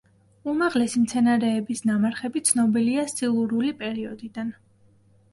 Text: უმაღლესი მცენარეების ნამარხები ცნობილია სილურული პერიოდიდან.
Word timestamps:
უმაღლესი 0.51 1.01
მცენარეების 1.01 1.83
ნამარხები 1.89 2.41
ცნობილია 2.49 3.03
სილურული 3.11 3.75
პერიოდიდან. 3.83 4.49